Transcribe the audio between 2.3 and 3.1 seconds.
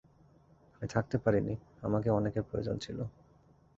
প্রয়োজন ছিল।